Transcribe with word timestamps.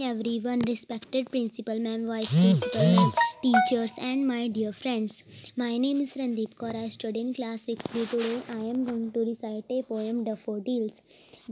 Everyone 0.00 0.60
respected 0.66 1.30
principal 1.30 1.78
ma'am 1.80 2.06
vice 2.06 2.28
principal 2.28 2.96
ma'am 2.96 3.12
teachers 3.44 3.92
and 4.00 4.26
my 4.26 4.48
dear 4.48 4.72
friends. 4.72 5.22
My 5.54 5.76
name 5.76 5.98
is 6.04 6.12
randeep 6.20 6.52
kaur. 6.60 6.70
I 6.82 6.84
study 6.94 7.20
in 7.24 7.34
class 7.38 7.66
6b 7.66 8.04
today. 8.12 8.36
I 8.54 8.60
am 8.68 8.78
going 8.86 9.02
to 9.16 9.24
recite 9.26 9.74
a 9.76 9.82
poem 9.90 10.22
daffodils. 10.28 11.02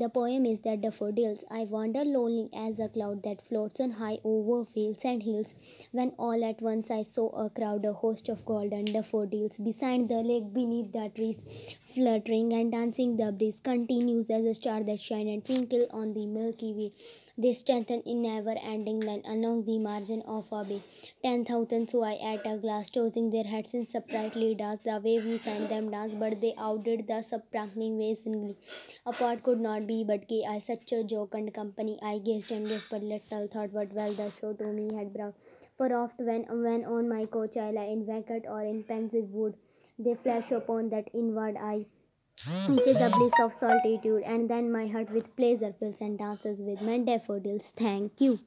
The 0.02 0.09
poem 0.09 0.46
is 0.52 0.60
that 0.60 0.80
daffodils. 0.84 1.45
I 1.51 1.65
wander 1.74 2.05
lonely 2.12 2.48
as 2.66 2.80
a 2.80 2.88
cloud 2.88 3.23
that 3.24 3.45
floats 3.48 3.84
on 3.87 3.91
high 3.98 4.16
over 4.24 4.65
fields 4.65 5.05
and 5.05 5.23
hills. 5.23 5.54
When 6.01 6.15
all 6.29 6.49
at 6.51 6.62
once 6.62 6.90
i 6.90 7.02
saw 7.02 7.26
a 7.45 7.51
crowd 7.51 7.84
a 7.90 7.93
host 7.93 8.30
of 8.30 8.46
golden 8.52 8.87
daffodils 8.87 9.59
beside 9.59 10.09
the 10.15 10.23
lake 10.30 10.49
beneath 10.54 10.93
the 10.93 11.10
trees 11.15 11.45
fluttering 11.95 12.54
and 12.54 12.73
dancing. 12.73 13.16
The 13.18 13.32
breeze 13.32 13.60
continues 13.62 14.30
as 14.30 14.45
a 14.45 14.54
star 14.54 14.82
that 14.84 15.01
shine 15.01 15.29
and 15.29 15.45
twinkle 15.45 15.87
on 15.90 16.15
the 16.15 16.24
milky 16.24 16.73
way. 16.73 16.93
They 17.37 17.54
strengthen 17.54 18.01
in 18.02 18.23
never 18.23 18.54
ending 18.62 19.01
line 19.01 19.23
along 19.27 19.65
the 19.65 19.79
margin 19.79 20.23
of 20.23 20.49
a 20.52 20.65
bay. 20.65 20.82
Ten 21.23 21.45
thousand 21.45 21.82
saw 21.88 22.02
I 22.05 22.15
at 22.33 22.47
a 22.47 22.57
glass, 22.59 22.91
tossing 22.91 23.30
their 23.30 23.45
heads 23.45 23.75
in 23.75 23.87
sprightly 23.87 24.55
dance. 24.55 24.80
The 24.85 25.01
way 25.05 25.19
we 25.25 25.38
sang 25.38 25.69
them 25.69 25.91
dance, 25.91 26.15
but 26.15 26.41
they 26.41 26.55
outdid 26.59 27.07
the 27.07 27.23
sparkling 27.23 27.99
waves 27.99 28.27
in 28.27 28.41
glee. 28.41 28.57
Apart 29.07 29.43
could 29.43 29.61
not 29.61 29.87
be 29.87 30.05
but 30.05 30.29
gay. 30.29 30.43
I 30.49 30.59
such 30.59 30.93
a 30.93 31.02
jocund 31.15 31.52
company. 31.55 31.99
I 32.02 32.19
gazed 32.19 32.51
and 32.51 32.66
but 32.91 33.02
little 33.02 33.49
thought 33.49 33.73
what 33.73 33.93
well 33.93 34.13
the 34.13 34.30
show 34.41 34.52
to 34.52 34.73
me 34.80 34.89
had 34.95 35.13
brought. 35.13 35.35
For 35.79 35.93
oft 35.95 36.19
when 36.19 36.47
when 36.69 36.85
on 36.85 37.09
my 37.09 37.24
coach 37.27 37.57
I 37.57 37.71
lie 37.71 37.91
in 37.96 38.07
vacant 38.07 38.46
or 38.49 38.63
in 38.63 38.85
pensive 38.85 39.30
wood, 39.30 39.57
they 39.99 40.15
flash 40.15 40.51
upon 40.51 40.91
that 40.91 41.09
inward 41.15 41.57
eye 41.57 41.87
which 42.69 42.87
is 42.89 42.99
the 42.99 43.11
bliss 43.17 43.33
of 43.41 43.52
solitude, 43.55 44.23
and 44.24 44.51
then 44.51 44.73
my 44.73 44.87
heart 44.87 45.11
with 45.11 45.35
pleasure 45.37 45.73
fills 45.79 46.01
and 46.01 46.19
dances 46.19 46.59
with 46.61 46.83
my 46.83 46.99
daffodils. 46.99 47.73
Thank 47.77 48.21
you. 48.21 48.41